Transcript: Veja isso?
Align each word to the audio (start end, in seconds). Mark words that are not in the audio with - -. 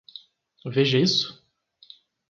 Veja 0.65 0.97
isso? 0.97 1.45